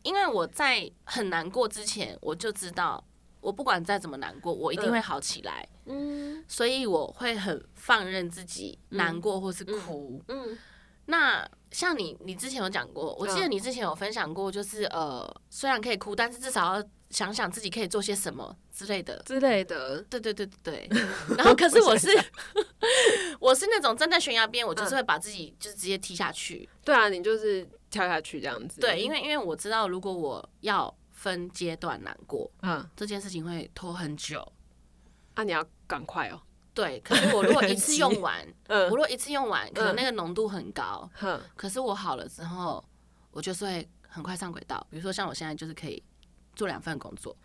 [0.04, 3.04] 因为我在很难过之前，我就知道，
[3.42, 5.68] 我不管再怎么难过，我一定会好起来。
[5.86, 10.22] 嗯，所以我会很放任自己难过或是哭。
[10.28, 10.58] 嗯，
[11.06, 16.84] 那像你，你之前有讲过，我记得你之前有分享过，就是呃，虽然可以哭，但是至少要。
[17.14, 20.90] 想想自己可以做些什么之类的，之类的，对对对对。
[21.38, 22.10] 然后可是我是
[23.40, 26.68] 我是那种站在悬崖边，我就是会把自己就是直接踢下去。
[26.84, 28.82] 对啊，你就是跳下去这样子。
[28.82, 34.52] 对，因为因为我知道，如果我要分阶段难过，嗯，这件事情会拖很久。
[35.36, 36.42] 啊，你要赶快哦。
[36.74, 41.40] 对，可是我如果一次用完， 嗯，我如果一次用完，可能那个浓度很高，哼。
[41.56, 42.84] 可是我好了之后，
[43.30, 44.84] 我就是会很快上轨道。
[44.90, 46.02] 比如说像我现在就是可以。
[46.56, 47.36] 做两份工作，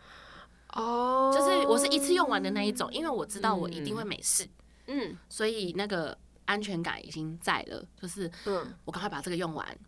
[0.72, 4.48] 哦，就是我是一次用完的那一种，因为我知道我一定会没事，
[4.86, 9.78] 嗯，所以那个安全感已经在了，就是嗯，我赶快把这个用完，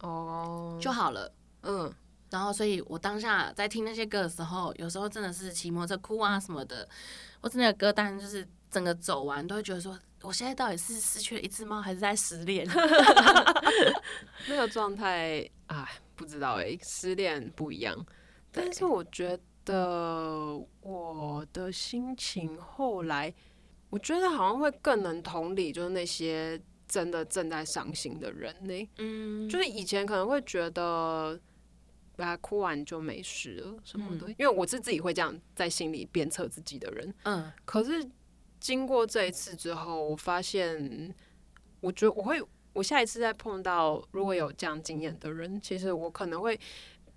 [0.00, 1.92] 哦，就好了，嗯，
[2.30, 6.88] 然后所以我当下在听那些歌的时候，有时候真的是骑摩托车哭啊什么的，
[7.40, 12.66] 或是那个歌单就是整个走完，都会觉得说，我现在到底是失去了一只猫，还是在失恋？
[14.48, 17.96] 那个状态，啊，不知道哎，失恋不一样。
[18.56, 23.32] 但是我觉得我的心情后来，
[23.90, 28.88] 我觉得好像会更能同理，就是那些真的正在伤心的人呢。
[28.96, 31.38] 嗯，就是以前可能会觉得，
[32.16, 37.14] 把它，哭完就没事了什么的，因为我是自己会这样在心里鞭策自己的人。
[37.24, 38.08] 嗯，可是
[38.58, 41.14] 经过这一次之后，我发现，
[41.80, 42.42] 我觉得我会，
[42.72, 46.58] 我下一次再碰到如果有这样经验的人，其实我可能会。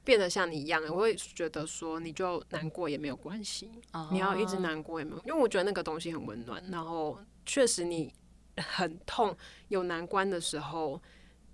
[0.04, 3.70] 变得像你一样，我会觉得说，你就难过也没有关系，
[4.12, 6.64] 你要一直难过也没有，因为我觉得那个东西很温暖。
[6.72, 8.12] 然后确实你
[8.58, 9.36] 很痛
[9.68, 11.02] 有难关的时候，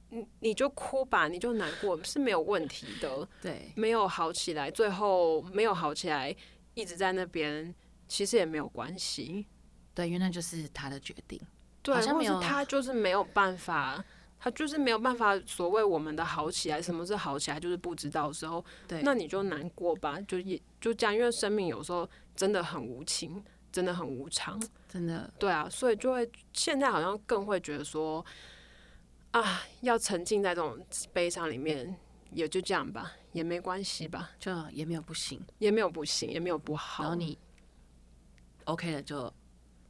[0.10, 3.28] 你你就哭吧，你就难过是没有问题的。
[3.42, 6.34] 对，没有好起来，最后没有好起来，
[6.74, 7.74] 一直在那边，
[8.08, 9.46] 其实也没有关系。
[9.94, 11.40] 对，因为那就是他的决定。
[11.82, 14.04] 对，好像没有他就是没有办法。
[14.46, 28.24] 他就是没有办法，所谓我们的好起来，什么是好起来，就是不知道的时候，对，那你就难过吧，就也就这样，因为生命有时候真的很无情，真的很无常，真的，对啊，所以就会现在好像更会觉得说，
[29.32, 30.78] 啊，要沉浸在这种
[31.12, 31.98] 悲伤里面，
[32.30, 37.36] 也就这样吧，也没关系吧，就也没有不行，也没有不行，也没有不好，然后你
[38.66, 39.34] OK 了就。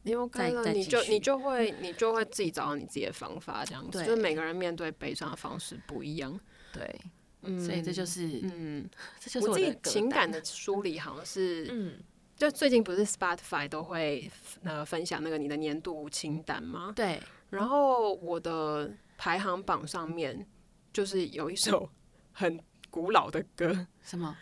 [0.05, 4.05] 你 OK 了，你就你就会你就会自己找到你自己的方法，这样子。
[4.05, 6.39] 就是每个人面对悲伤的方式不一样。
[6.71, 7.01] 对，
[7.41, 8.87] 嗯所以这就是嗯，
[9.19, 11.97] 这就是我自己情感的 梳理，好像是嗯，
[12.37, 14.29] 就最近不是 Spotify 都会
[14.63, 16.93] 呃分享那个你的年度清单吗？
[16.95, 17.19] 对。
[17.49, 20.45] 然后我的排行榜上面
[20.93, 21.89] 就是有一首
[22.31, 22.59] 很
[22.91, 24.37] 古老的歌，什么？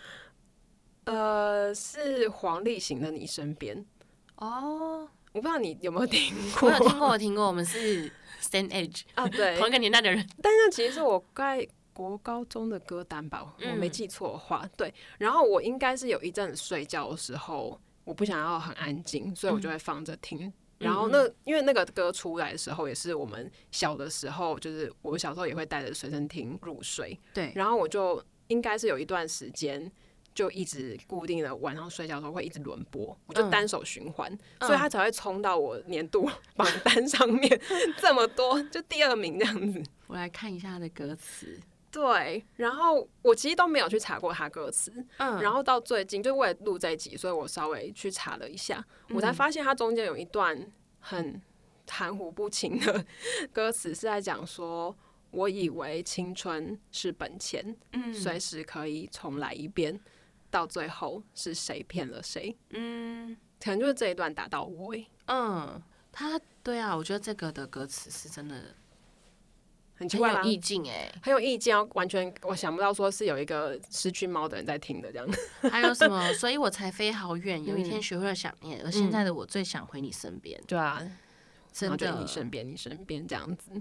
[1.05, 3.77] 呃，是黄立行的《你身边》
[4.37, 5.07] 哦。
[5.33, 7.47] 我不知道你有没有听过，我有听过，我听过。
[7.47, 8.07] 我们是
[8.39, 10.25] Stand Age 啊，对，同一个年代的人。
[10.41, 14.93] 但是其实是我在国高中的歌单吧，我没记错的话，对。
[15.17, 20.53] 然后我应该是有一阵子睡觉的时候，我不想要很安静，所以我就会放着听。
[20.77, 27.19] 然后那因为那个歌出来的时候，也是我们小的时候，就是我小时候也会带着随身听入睡。
[27.33, 27.51] 对。
[27.55, 29.91] 然后我就应该是有一段时间。
[30.33, 37.61] 就一直固定的晚上睡觉的时候会一直轮播，我就单手循环，所以他才会冲到我年度榜单上面
[38.01, 39.83] 这么多，就第二名这样子。
[40.07, 41.59] 我来看一下他的歌词，
[41.91, 50.59] 对，然后我其实都没有去查过他歌词，嗯，然后到最近就为了录这一集，所以我稍微去查了一下，我才发现它中间有一段
[50.99, 51.39] 很
[51.87, 53.05] 含糊不清的
[53.51, 54.95] 歌词是在讲说，
[55.29, 59.99] 我以为青春是本钱，嗯，随时可以重来一遍。
[60.53, 62.55] 到最后是谁骗了谁？
[62.69, 64.93] 嗯，可能就是这一段打到我。
[65.25, 68.75] 嗯，他对啊，我觉得这个的歌词是真的
[69.95, 71.75] 很奇怪，有意境哎，很有意境。
[71.95, 75.27] 完全我想不到说是有一个失去猫的人在听的这样。
[75.71, 76.31] 还有什么？
[76.37, 80.61] 所以我才飞好远，有一天学会了想念，而现在的我最想回你身边。
[80.67, 81.01] 对啊，
[81.71, 83.71] 真的，你身边，你身边这样子，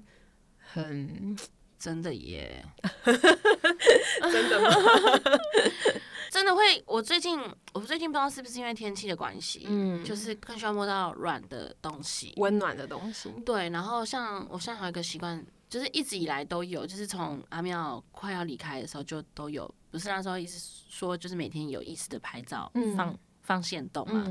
[0.59, 1.37] 很
[1.79, 2.65] 真的耶，
[3.05, 4.71] 真的吗？
[6.33, 7.39] 真的会，我最近
[7.75, 13.31] 我最近不知道是不是因为天气的关系，嗯，就是更需要摸到软的东西，温暖的东西。
[13.45, 20.59] 对，然后像我现在还有一个习惯，就是一直以来都有，就是从阿妙快要离开的时候就都有，不是那时候一直
[20.89, 24.25] 说就是每天有意识的拍照，放放线动嘛，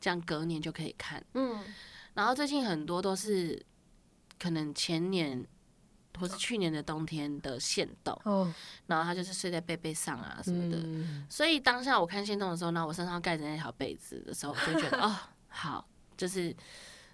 [0.00, 1.20] 这样隔年就可以看。
[1.34, 1.58] 嗯，
[2.14, 3.60] 然后最近很多都是
[4.38, 5.44] 可能前年
[6.18, 8.20] 或是去年的冬天的线动，
[8.86, 10.78] 然后他就是睡在被被上啊什么的，
[11.30, 15.16] 所以当下我看线动的时候，呢我身上盖着那条被子的时候，我就觉得 哦，
[15.48, 16.54] 好，就是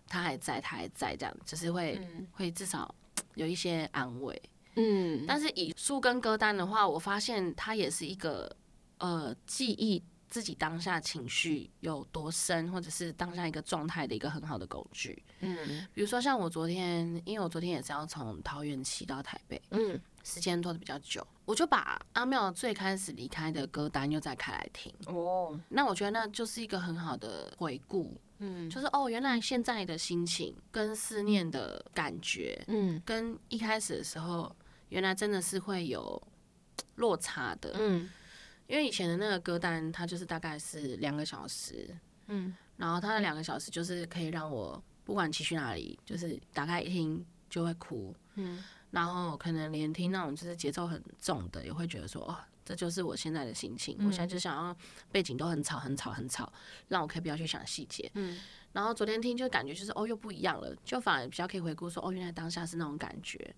[0.08, 2.00] 他还在，他还在这样，就是会
[2.32, 2.94] 会至少
[3.34, 4.42] 有一些安慰。
[4.76, 8.50] 嗯，但是以树跟歌单的话，我发现它也是一个
[8.98, 10.02] 呃记忆。
[10.34, 15.22] 自己当下情绪有多深，或者是当下一个状态的一个很好的工具。
[15.38, 24.92] 嗯，比如说像我昨天，因为我昨天也是要从桃园骑到台北，嗯，时间拖的比较久，我就把阿妙最开始离开的歌单又再开来听。
[25.06, 28.12] 哦，那我觉得那就是一个很好的回顾。
[28.38, 34.52] 嗯，就是哦，原来现在的心情跟思念的感觉，嗯，跟一开始的时候，
[34.88, 36.20] 原来真的是会有
[36.96, 37.76] 落差的。
[37.78, 38.10] 嗯。
[38.66, 41.94] 因为以前的那个歌单，它就是大概是两个小时，
[42.28, 54.74] 嗯，然后它的两个小时就是可以让我不管骑去哪里，就是打开一听就会哭，嗯，然后可能连听那种就是节奏很重的，也会觉得说，哦，这就是我现在的心情，我现在就想要
[55.12, 56.50] 背景都很吵很吵很吵，
[56.88, 58.40] 让我可以不要去想细节，嗯，
[58.72, 63.54] 然后昨天听就感觉就是哦又不一样了，就反而比较可以回顾说，哦原来当下是那种感觉。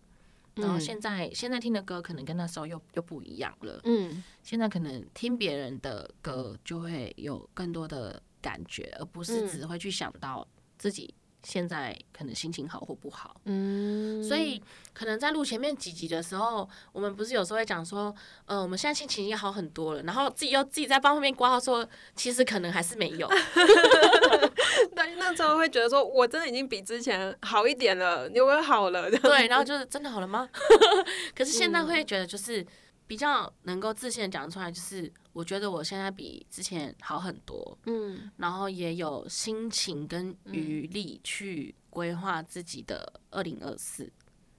[0.56, 3.80] 然后现在现在听的歌可能跟那时候又又不一样了。
[3.84, 10.46] 嗯，现在可能听别人的歌就会有更多的感觉，而不是只会去想到
[10.78, 11.14] 自己。
[11.48, 14.60] 现在可能心情好或不好，嗯，所以
[14.92, 18.12] 可能在录前面几集的时候，我们不是有时候会讲说，
[18.46, 23.30] 呃，我们现在心情已经好很多了，然后自己又自己在帮后面挂号说，其实可能还是没有。
[24.96, 29.08] 但，那时候会觉得说，我真的已经比之前好一点了，有好了？
[29.22, 30.48] 对，然后就是真的好了吗？
[31.32, 32.66] 可是现在会觉得就是。
[33.06, 44.10] 比较能够自信的讲出来，就是我觉得我现在比之前好很多，嗯，然后也有心情跟余力去规划自己的二零二四，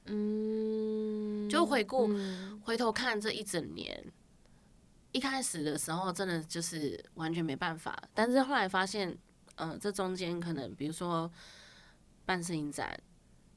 [0.06, 2.10] 嗯，就回顾
[2.64, 4.02] 回头看这一整年，
[5.12, 9.18] 一开始的时候真的就是完全没办法，但是后来发现，
[9.56, 11.30] 嗯，这中间可能比如说
[12.26, 12.98] 办摄影展，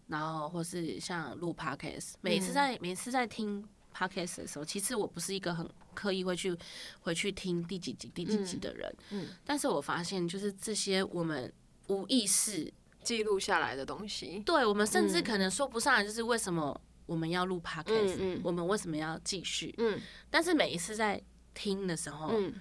[0.09, 3.65] 然后或是像录 podcast，每次在每次在听。
[3.95, 6.57] Podcast 的时候，其实我不是一个很刻意会去
[7.01, 8.97] 回去听第几集、第几集的人。
[9.11, 11.53] 嗯，但是我发现，就是这些我们
[11.89, 12.73] 无意识
[13.03, 19.75] 记录下来的东西，对我们甚至可能说不上来，就是为什么我们要录 podcast，我们为什么要继续？
[19.79, 21.21] 嗯，但是每一次在
[21.53, 22.55] 听的时候，嗯，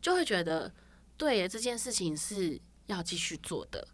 [0.00, 0.72] 就会觉得，
[1.16, 3.86] 对，这件事情是要继续做的，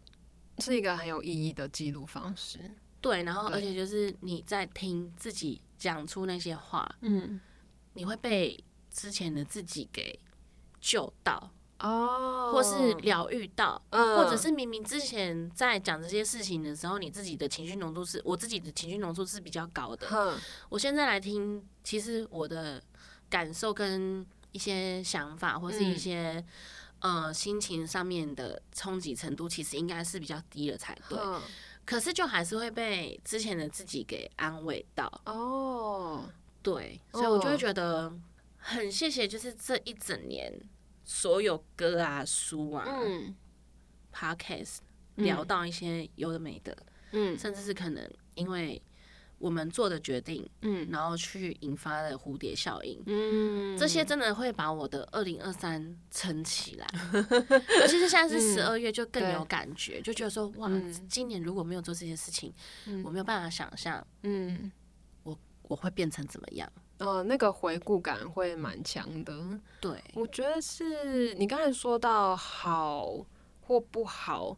[0.59, 2.59] 是一个很有意义的记录方式。
[3.01, 5.61] 对，然后而且就是你在听自己。
[5.77, 7.39] 讲出那些话，嗯，
[7.93, 10.19] 你会被之前的自己给
[10.79, 20.07] 救到哦，或是疗愈到，或者是明明之前在讲这些事情的时候，你自己的情绪浓度是我自己的情绪浓度是比较高的。
[20.69, 22.81] 我现在来听，其实我的
[23.29, 26.43] 感受跟一些想法，或是一些
[26.99, 31.19] 呃心情上面的冲击程度，其实应该是比较低了才对。
[31.85, 35.21] 可是就还是会被之前的自己给安慰到。
[35.25, 36.27] 哦，
[36.61, 38.11] 对，所以我就会觉得
[38.57, 40.51] 很谢谢，就是这一整年
[41.03, 43.35] 所有歌啊、书啊、嗯。
[44.13, 44.77] podcast
[45.15, 46.75] 聊到一些有的没的，
[47.11, 48.81] 嗯，甚至是可能因为。
[49.45, 56.87] 我们做的决定，嗯，然后去引发的蝴蝶效应，嗯，这些真的会把我的二零二三撑起来。
[57.79, 60.67] 尤其是现在是十二月，就更有感觉，就觉得说，哇，
[61.07, 62.51] 今年如果没有做这些事情，
[63.03, 64.71] 我没有办法想象，嗯，
[65.21, 65.37] 我
[65.67, 66.67] 我会变成怎么样？
[66.97, 69.59] 呃，那个回顾感会蛮强的。
[69.79, 73.23] 对，我觉得是你刚才说到好
[73.61, 74.57] 或不好，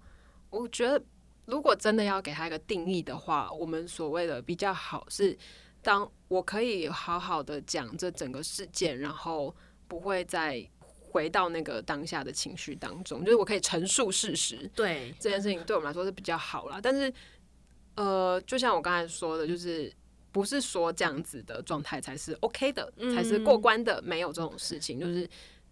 [0.49, 1.03] 我觉得。
[1.47, 5.35] 如果真的要给他一个定义的话，我们所谓的比较好是，
[5.81, 9.55] 当我可以好好的讲这整个事件，然后
[9.87, 14.69] 不会再回到那个当下的情绪当中，就是我可以陈述事实。
[14.75, 16.81] 对这件事情对我们来说是比较好啦。
[16.83, 17.11] 但是，
[17.95, 19.89] 呃，就像我刚才说的，就是
[20.33, 25.25] 不是说这样子的状态才是 OK 的，才是过关的，没有这种事情，就是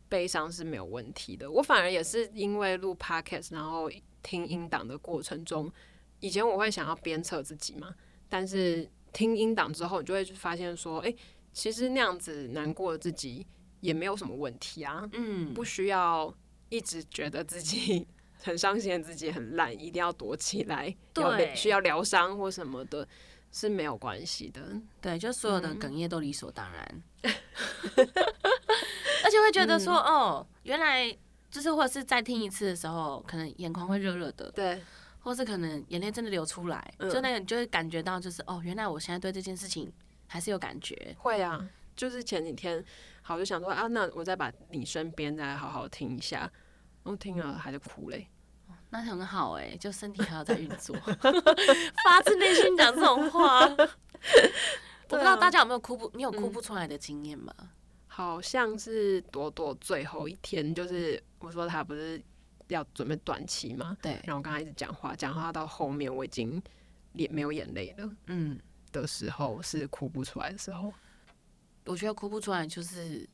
[0.07, 1.51] 悲伤是没有问题的。
[1.51, 3.91] 我反而也是因为录 Podcast，然后。
[4.26, 5.71] 听音档的过程中，
[6.19, 7.93] 以前我会想要鞭策自己嘛，
[8.28, 11.13] 但是听音档之后，你就会发现说，哎，
[11.53, 13.45] 其实那样子难过的自己
[13.82, 16.34] 也没有什么问题啊，嗯，不需要
[16.69, 18.07] 一直觉得自己
[18.41, 23.07] 很伤心，自己很烂，一定要躲起来，对，需要疗伤或什么的，
[23.51, 27.03] 是没有关系的，对，就所有的哽咽都理所当然，
[29.23, 31.15] 而且会觉得说，哦，原来。
[31.56, 34.84] 就是或者是再听一次的时候，可能眼眶会热热的，对，
[35.20, 39.89] 或是可能眼泪真的流出来，就那个你就会感觉到，就是哦，原来我现在对这件事情
[40.28, 41.16] 还是有感觉。
[41.18, 42.84] 会啊，就是前几天，
[43.22, 46.51] 好就想说啊，那我再把你身边再好好听一下，
[47.03, 48.28] 我听了还是哭嘞。
[48.89, 50.93] 那很好哎，就身体还要在运作，
[52.03, 53.62] 发自内心讲这种话。
[55.08, 57.53] 我不知道大家有没有哭不，你有哭不出来的经验吗？
[58.16, 62.24] 好像是朵朵最后一天，就是我说她不是
[62.70, 63.97] 要准备短期嘛？
[64.01, 64.13] 对。
[64.24, 66.63] 然后我刚刚一直讲话，讲话到后面我已经
[67.16, 68.57] 眼没有眼泪了，嗯，
[68.93, 70.93] 的时候是哭不出来的时候。
[71.84, 73.28] 我觉得哭不出来就是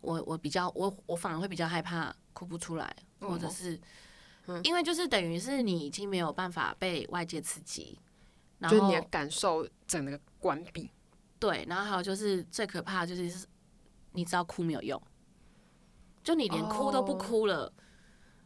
[0.00, 3.78] 我我比较我我反而会比较害怕哭不出来，或者是。
[4.64, 7.98] 因为就是等于是你已经没有办法被外界刺激，
[8.58, 10.90] 然后你的感受整个关闭。
[11.38, 13.46] 对，然后还有就是最可怕的就是
[14.12, 15.00] 你知道哭没有用，
[16.22, 17.72] 就你连哭都不哭了，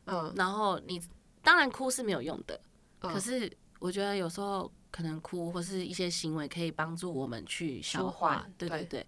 [0.07, 1.03] 嗯，然后你
[1.43, 2.61] 当然哭是没有用的，
[3.01, 9.07] 可是我觉得有时候可能哭或是一些行为可以帮助我们去消化，对对对。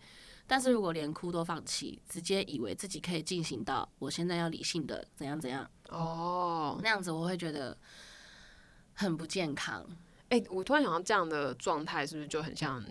[0.50, 7.76] 但是如果连哭都放弃，直接以为自己可以进行到我现在要理性的怎样怎样哦，那样子我会觉得
[8.94, 9.84] 很不健康。
[10.30, 12.82] 哎，我突然想到这样的状态是不是就很像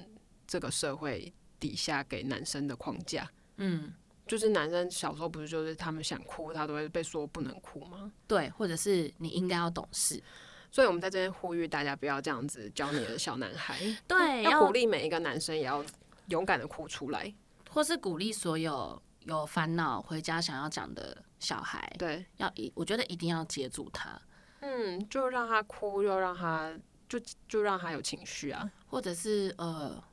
[0.45, 3.27] 这个社会底下给男生的框架？
[3.57, 3.93] 嗯，
[4.25, 8.11] 就是男生小时候不是就是他们想哭，他都会被说不能哭吗？
[8.27, 10.21] 对，或者是你应该要懂事。
[10.69, 15.83] 所以我们在这边呼吁大家不要这样子教你的小男孩， 对，要鼓励每一个男生也要
[16.27, 17.33] 勇敢的哭出来。
[17.69, 24.21] 或是鼓励所有有烦恼回家想要讲的小孩，对，要一我觉得一定要接住他，
[24.59, 26.71] 嗯，就让他哭，又让他
[27.07, 30.03] 就就让他有情绪啊，或者是呃，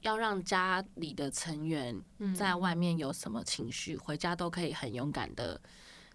[0.00, 2.00] 要让家里的成员
[2.34, 5.60] 在外面有什么情绪，回家都可以很勇敢的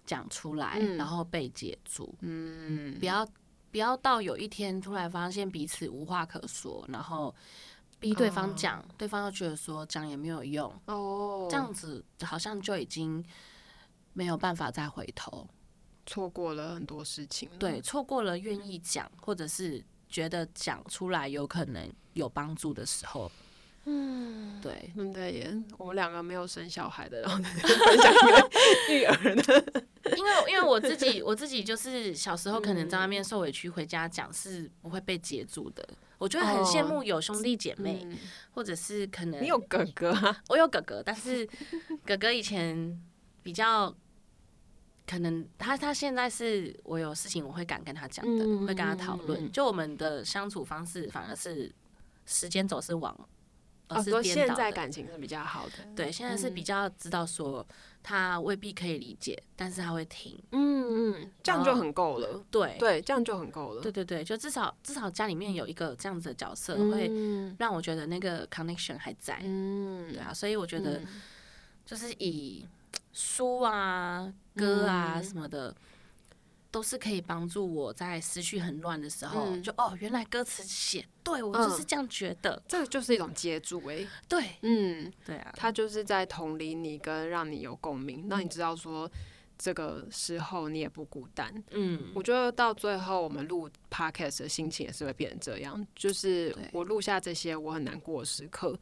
[0.05, 3.27] 讲出来，然后被解住，嗯，不要
[3.71, 7.34] 不要到有一天突然发现彼此无话可说，然后。
[7.99, 13.23] 逼对方讲，对方又觉得说讲也没有用哦，这样子好像就已经
[14.13, 15.47] 没有办法再回头，
[16.07, 17.47] 错过了很多事情。
[17.59, 23.32] 对，错过了愿意讲，或者是觉得讲出来有可能有帮助的时候。
[23.86, 28.49] 嗯，对，嗯对也，我们两个没有生小孩的，然后分享一个
[28.93, 29.82] 育儿的。
[30.17, 35.88] 因为因为我自己我自己就是小时候可能在外面受委屈，回家讲是不会被接住的。
[36.17, 38.07] 我觉得很羡慕有兄弟姐妹，
[38.51, 40.15] 或者是可能你有哥哥，
[40.49, 41.47] 我有哥哥，但是
[42.05, 43.01] 哥哥以前
[43.41, 43.95] 比较
[45.07, 49.51] 可能他他现在是我有事情我会敢跟他讲的，会跟他讨论。
[49.51, 51.73] 就我们的相处方式反而是
[52.27, 53.15] 时间总是往。
[53.93, 57.65] 哦，说现在感情是比较好的，对，现在是比较知道说
[58.01, 62.75] 他未必可以理解，但是他会听，嗯嗯，这样就很够了，对。
[62.79, 67.11] 对，这样就很够了，对对对，就至少至少家里面有一个这样子的角色，会
[67.59, 71.01] 让我觉得那个 connection 还在，嗯，对啊，所以我觉得
[71.85, 72.65] 就是以
[73.13, 75.75] 书啊、歌啊什么的。
[76.72, 89.11] 都是可以帮助我在思绪很乱的时候，就哦，原来歌词写对我就是这样觉得，这个就是一种接住哎，对，嗯，对啊，他就是在同理你跟让你有共鸣，让你知道说
[89.57, 98.80] 这个时候你也不孤单，嗯，我觉得到最后我们录 podcast 的心情也是会变成这样，就是我录下这些我很难过的时刻，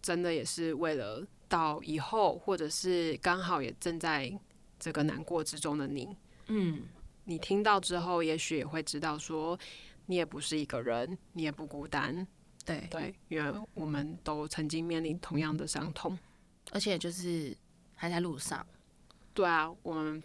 [0.00, 4.32] 真的也是为了到以后或者是刚好也正在
[4.78, 6.16] 这个难过之中的你，
[6.46, 6.82] 嗯。
[7.24, 9.58] 你听到之后，也许也会知道，说
[10.06, 12.26] 你也不是一个人，你也不孤单。
[12.64, 16.16] 对对，因为我们都曾经面临同样的伤痛，
[16.72, 17.56] 而且就是
[17.94, 18.64] 还在路上。
[19.32, 20.22] 对啊，我们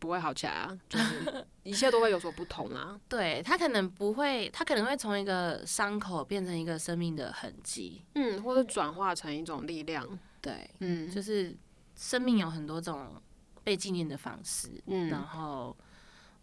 [0.00, 2.98] 不会好起来啊，就是一切都会有所不同啊。
[3.08, 10.06] 对他可能不会，他可能会从一个伤口变成一个生命的痕迹，嗯，或者转化成一种力量。
[10.40, 11.54] 对，嗯，就是
[11.94, 13.20] 生命有很多种
[13.62, 15.76] 被纪念的方式，嗯，然后。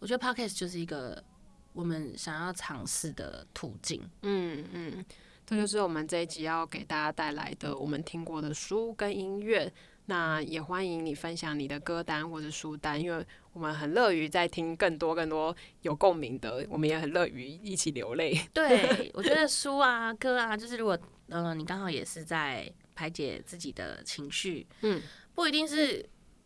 [0.02, 1.22] 我觉得 podcast 就是一个
[1.72, 4.02] 我们想要尝试的途径。
[4.22, 5.04] 嗯嗯，
[5.46, 9.72] 这就是我们这一集要给大家带来的我们听过的书跟音乐。
[10.06, 18.36] 那也欢迎你分享你的歌单或者书单，因为我们很乐于在听更多更多有共鸣的，我们也很乐于一起流泪。
[18.52, 20.98] 对，我觉得书啊、歌啊，就是如果
[21.28, 25.00] 嗯你刚好也是在排解自己的情绪，嗯，
[25.36, 26.04] 不一定是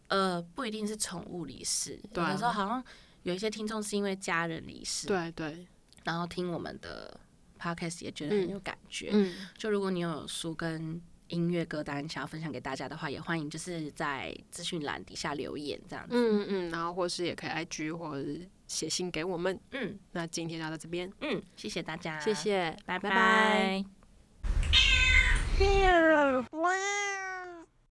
[0.09, 2.85] 呃不一定是宠物离世，有的时候好像。
[3.27, 5.67] 有一些听众是因为家人离世，对对，
[6.05, 7.19] 然后听我们的
[7.59, 9.11] podcast 也觉得很有感觉。
[9.13, 16.15] 嗯，就如果你有书跟音乐歌单想要分享给大家的话，也欢迎就是在资讯栏底下留言这样子。
[16.15, 19.59] 嗯嗯，然后或是也可以 IG 或者写信给我们。
[19.73, 21.13] 嗯，那今天就到这边。
[21.21, 23.85] 嗯，谢谢大家，谢谢，拜拜。